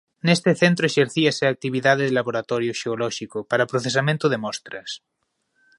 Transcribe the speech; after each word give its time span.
Nese 0.27 0.51
centro 0.61 0.83
exercíase 0.87 1.43
a 1.45 1.53
actividade 1.55 2.03
de 2.05 2.15
laboratorio 2.19 2.77
xeolóxico 2.81 3.37
para 3.49 3.69
procesamento 3.71 4.25
de 4.29 4.41
mostras. 4.45 4.89